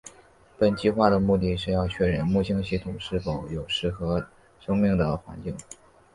[0.57, 4.25] 本计画的目的是要确认木星系统是否有适合
[4.59, 5.55] 生命的环境。